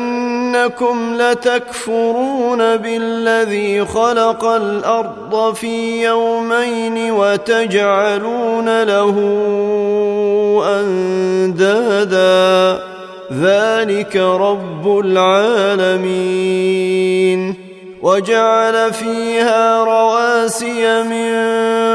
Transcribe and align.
ائنكم 0.61 1.21
لتكفرون 1.21 2.77
بالذي 2.77 3.85
خلق 3.85 4.45
الأرض 4.45 5.53
في 5.53 6.03
يومين 6.03 7.11
وتجعلون 7.11 8.83
له 8.83 9.15
أندادا. 10.79 12.79
ذلك 13.33 14.15
رب 14.15 14.99
العالمين. 15.05 16.01
وجعل 18.01 18.93
فيها 18.93 19.83
رواسي 19.83 21.03
من 21.03 21.33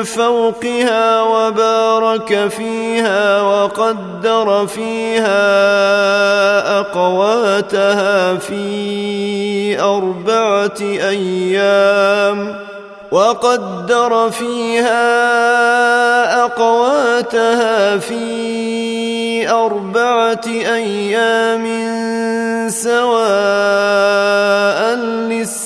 فوقها 0.05 1.23
وبارك 1.23 2.49
فيها 2.49 3.41
وقدر 3.43 4.67
فيها 4.67 5.41
أقواتها 6.81 8.35
في 8.35 9.81
أربعة 9.81 10.81
أيام 10.81 12.57
وقدر 13.11 14.31
فيها 14.31 15.07
أقواتها 16.45 17.99
في 17.99 19.51
أربعة 19.51 20.47
أيام 20.47 21.67
سواء 22.69 23.37
للسائلين 24.97 25.66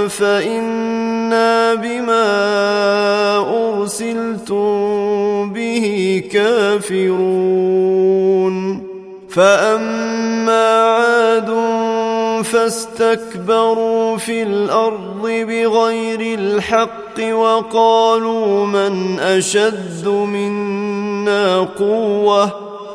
فانا 0.07 1.73
بما 1.73 2.29
ارسلتم 3.79 5.53
به 5.53 6.23
كافرون 6.31 7.69
فاما 9.29 10.75
عاد 10.85 11.49
فاستكبروا 12.43 14.17
في 14.17 14.43
الأرض 14.43 15.21
بغير 15.21 16.39
الحق 16.39 17.33
وقالوا 17.33 18.65
من 18.65 19.19
اشد 19.19 20.07
منا 20.07 21.57
قوه 21.59 22.68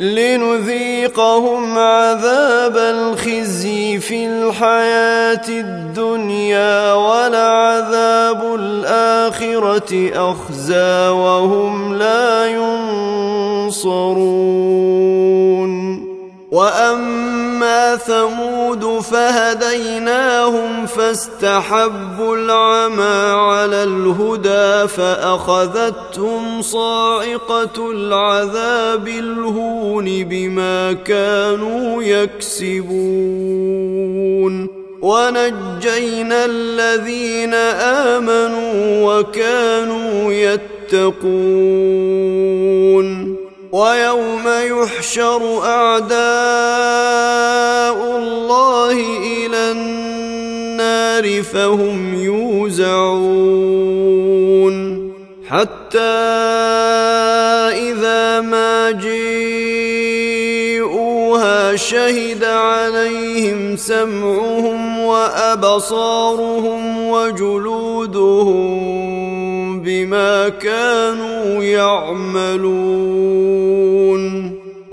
لنذيقهم 0.00 1.78
عذاب 1.78 2.76
الخزي 2.76 3.98
في 4.00 4.26
الحياة 4.26 5.48
الدنيا 5.48 6.92
ولعذاب 6.92 8.54
الآخرة 8.54 10.10
أخزى 10.14 11.08
وهم 11.08 11.94
لا 11.94 12.46
ينصرون. 13.66 14.16
وأما 16.50 17.96
ثمود 17.96 18.65
فهديناهم 19.00 20.86
فاستحبوا 20.86 22.36
العمى 22.36 23.32
على 23.32 23.84
الهدى 23.84 24.88
فأخذتهم 24.88 26.62
صاعقة 26.62 27.90
العذاب 27.90 29.08
الهون 29.08 30.24
بما 30.24 30.92
كانوا 30.92 32.02
يكسبون. 32.02 33.66
ونجينا 35.02 36.44
الذين 36.44 37.54
آمنوا 38.14 39.12
وكانوا 39.12 40.32
يتقون. 40.32 41.26
ويوم 43.76 44.44
يحشر 44.46 45.42
أعداء 45.64 46.16
الله 48.18 48.92
إلى 49.36 49.72
النار 49.72 51.42
فهم 51.42 52.14
يوزعون 52.14 53.66
حتى 55.48 55.98
إذا 57.76 58.40
ما 58.40 58.90
جيءوها 58.90 60.16
شهد 61.76 62.44
عليهم 62.44 63.76
سمعهم 63.76 64.98
وأبصارهم 64.98 66.30
وجلودهم 67.08 68.66
بما 69.80 70.48
كانوا 70.48 71.62
يعملون 71.62 73.55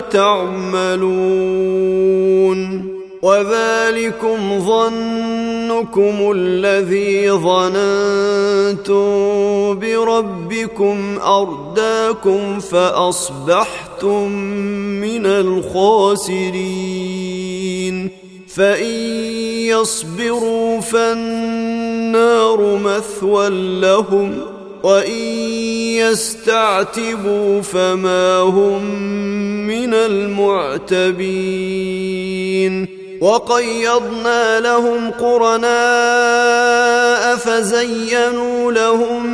تعملون 0.00 1.84
وذلكم 3.24 4.60
ظنكم 4.60 6.32
الذي 6.36 7.30
ظننتم 7.30 9.04
بربكم 9.78 11.18
أرداكم 11.22 12.60
فأصبحتم 12.60 14.28
من 15.00 15.26
الخاسرين 15.26 17.14
فإن 18.48 18.94
يصبروا 19.66 20.80
فالنار 20.80 22.60
مثوى 22.76 23.48
لهم 23.80 24.53
وإن 24.84 25.20
يستعتبوا 25.96 27.62
فما 27.62 28.38
هم 28.38 28.84
من 29.66 29.94
المعتبين 29.94 31.14
وقيضنا 33.20 34.60
لهم 34.60 35.10
قرناء 35.10 35.64
فزينوا 37.36 38.72
لهم 38.72 39.26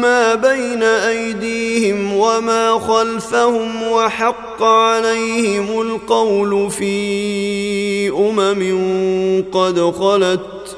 ما 0.00 0.34
بين 0.34 0.82
أيديهم 0.82 2.16
وما 2.16 2.78
خلفهم 2.78 3.82
وحق 3.82 4.62
عليهم 4.62 5.80
القول 5.80 6.70
في 6.70 8.10
أمم 8.10 9.44
قد 9.52 9.80
خلت 9.80 10.77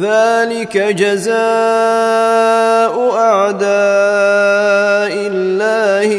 ذلك 0.00 0.76
جزاء 0.76 1.34
أعداء 3.16 3.68
الله. 5.30 6.10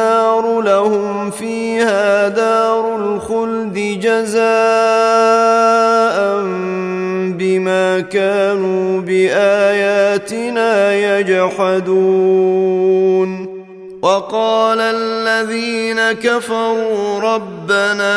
النار 0.00 0.60
لهم 0.60 1.30
فيها 1.30 2.28
دار 2.28 2.96
الخلد 2.96 3.74
جزاء 4.02 4.40
بما 7.38 8.00
كانوا 8.00 9.00
بآياتنا 9.00 10.94
يجحدون. 11.18 12.40
وقال 14.02 14.80
الذين 14.80 16.12
كفروا 16.12 17.20
ربنا 17.20 18.16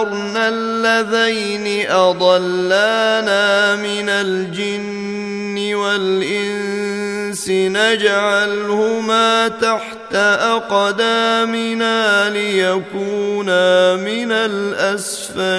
أرنا 0.00 0.48
اللذين 0.88 1.90
أضلانا 1.90 3.76
من 3.76 4.08
الجن 4.08 5.74
والانس 5.74 7.18
والإنس 7.28 7.50
نجعلهما 7.50 9.48
تحت 9.48 10.14
أقدامنا 10.54 12.30
ليكونا 12.30 13.96
من 13.96 14.32
الأسفلين. 14.32 15.58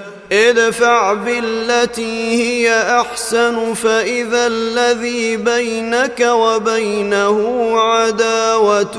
ادفع 0.31 1.13
بالتي 1.13 2.35
هي 2.43 2.99
أحسن 2.99 3.73
فإذا 3.73 4.47
الذي 4.47 5.37
بينك 5.37 6.19
وبينه 6.19 7.71
عداوة 7.79 8.95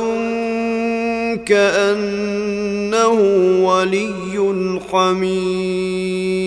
كأنه 1.47 3.11
ولي 3.65 4.81
حميم. 4.93 6.43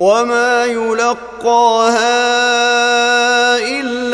وما 0.00 0.64
يلقاها 0.64 2.00
إلا 3.58 3.99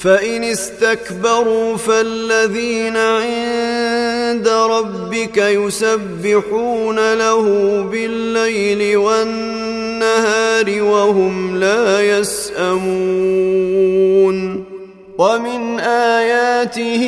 فإن 0.00 0.44
استكبروا 0.44 1.76
فالذين 1.76 2.96
عند 2.96 4.48
ربك 4.48 5.36
يسبحون 5.36 7.14
له 7.14 7.42
بالليل 7.82 8.96
والنهار 8.96 10.82
وهم 10.82 11.56
لا 11.56 12.00
يسأمون 12.18 13.40
ومن 15.18 15.80
آياته 15.80 17.06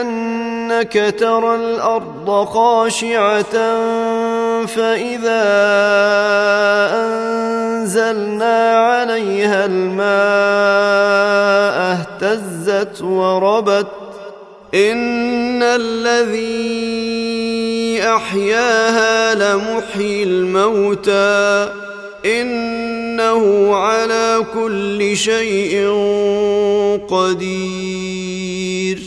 أنك 0.00 1.14
ترى 1.18 1.54
الأرض 1.54 2.44
خاشعة 2.44 3.56
فإذا 4.66 5.42
أنزلنا 7.04 8.78
عليها 8.78 9.64
الماء 9.64 10.10
اهتزت 11.98 13.02
وربت 13.02 13.86
إن 14.74 15.62
الذي 15.62 17.10
أحياها 18.02 19.34
لمحيي 19.34 20.22
الموتى 20.22 21.72
إنه 22.24 23.74
على 23.74 24.44
كل 24.54 25.16
شيء 25.16 25.88
قدير 27.08 28.98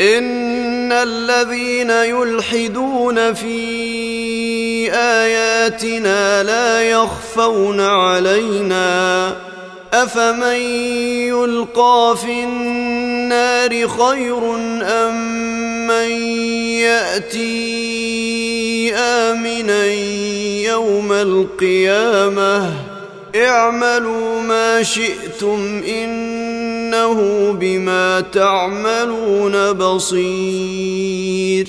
إن 0.00 0.92
الذين 0.92 1.90
يلحدون 1.90 3.34
في 3.34 4.05
آياتنا 4.92 6.42
لا 6.42 6.82
يخفون 6.82 7.80
علينا 7.80 9.36
أفمن 9.92 10.60
يلقى 11.28 12.16
في 12.24 12.44
النار 12.44 13.88
خير 13.88 14.54
أم 14.82 15.46
من 15.86 16.10
يأتي 16.82 17.66
آمنا 18.94 19.86
يوم 20.64 21.12
القيامة 21.12 22.72
اعملوا 23.36 24.40
ما 24.40 24.82
شئتم 24.82 25.82
إنه 25.88 27.52
بما 27.52 28.20
تعملون 28.20 29.72
بصير 29.72 31.68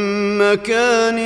مكان 0.51 1.17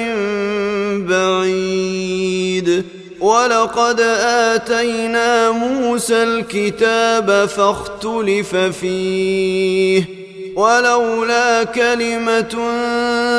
بعيد. 1.06 2.86
ولقد 3.20 4.00
آتينا 4.20 5.52
موسى 5.52 6.24
الكتاب 6.24 7.46
فاختلف 7.46 8.56
فيه. 8.56 10.06
ولولا 10.56 11.64
كلمة 11.64 12.72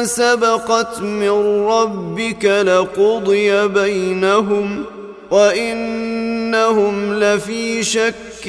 سبقت 0.04 1.00
من 1.00 1.66
ربك 1.66 2.44
لقضي 2.44 3.68
بينهم 3.68 4.84
وإنهم 5.30 7.14
لفي 7.14 7.82
شك 7.82 8.46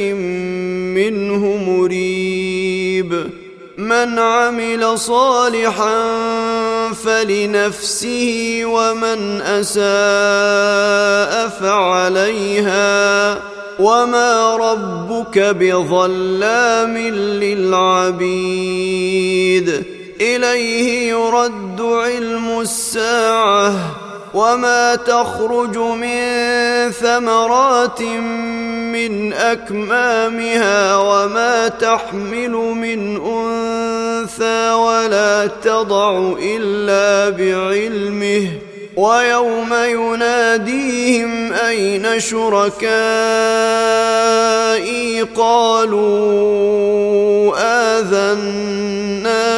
منه 0.97 1.57
مريب. 1.57 3.29
من 3.77 4.19
عمل 4.19 4.99
صالحا 4.99 6.03
فلنفسه 6.93 8.61
ومن 8.65 9.41
أساء 9.41 9.87
فعليها 11.49 13.39
وما 13.79 14.55
ربك 14.55 15.39
بظلام 15.39 16.97
للعبيد 18.57 19.83
إليه 20.21 21.09
يرد 21.09 21.81
علم 21.81 22.59
الساعة 22.61 24.06
وما 24.37 24.95
تخرج 24.95 25.77
من 25.77 26.21
ثمرات 26.91 28.01
من 28.01 29.33
اكمامها 29.33 30.95
وما 30.95 31.67
تحمل 31.67 32.51
من 32.51 33.15
انثى 33.25 34.71
ولا 34.71 35.47
تضع 35.47 36.33
الا 36.39 37.29
بعلمه 37.29 38.47
ويوم 38.95 39.73
يناديهم 39.73 41.53
اين 41.53 42.19
شركائي 42.19 42.87
قالوا 45.21 46.77
اذناك 47.99 49.36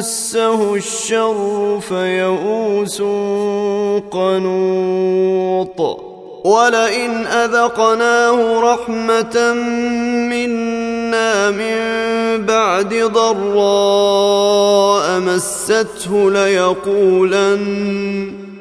مسه 0.00 0.74
الشر 0.74 1.80
فيئوس 1.80 3.02
قنوط. 4.10 5.80
ولئن 6.44 7.26
أذقناه 7.26 8.60
رحمة 8.60 9.54
منا 10.32 11.50
من 11.50 11.76
بعد 12.46 12.94
ضراء 12.94 13.40
مسته 15.20 16.30
ليقولن 16.30 18.39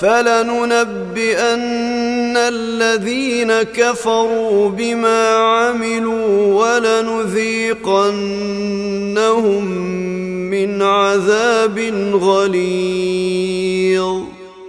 فلننبئن 0.00 1.56
الذين 2.36 3.62
كفروا 3.62 4.68
بما 4.68 5.28
عملوا 5.28 6.64
ولنذيقنهم 6.64 7.76
من 10.50 10.82
عذاب 10.82 11.78
غليظ. 12.22 14.16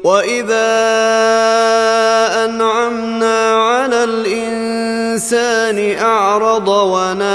وإذا 0.03 0.67
أنعمنا 2.45 3.51
على 3.51 4.03
الإنسان 4.03 5.97
أعرض 5.99 6.67
وناء 6.67 7.27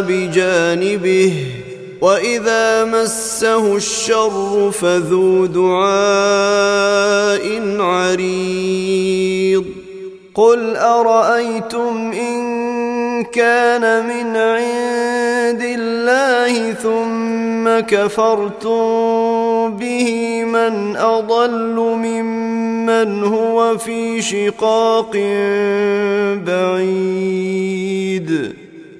بجانبه 0.00 1.57
واذا 2.00 2.84
مسه 2.84 3.76
الشر 3.76 4.70
فذو 4.70 5.46
دعاء 5.46 5.86
عريض 7.80 9.64
قل 10.34 10.76
ارايتم 10.76 12.12
ان 12.12 12.58
كان 13.24 14.06
من 14.06 14.36
عند 14.36 15.62
الله 15.62 16.72
ثم 16.72 17.80
كفرتم 17.86 18.78
به 19.76 20.44
من 20.44 20.96
اضل 20.96 21.74
ممن 21.76 23.24
هو 23.24 23.78
في 23.78 24.22
شقاق 24.22 25.12
بعيد 26.46 28.57